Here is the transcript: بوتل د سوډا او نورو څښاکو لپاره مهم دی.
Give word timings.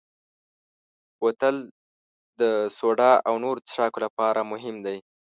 بوتل 1.19 1.55
د 2.39 2.41
سوډا 2.77 3.11
او 3.27 3.33
نورو 3.43 3.63
څښاکو 3.67 3.99
لپاره 4.05 4.39
مهم 4.51 4.75
دی. 4.85 4.97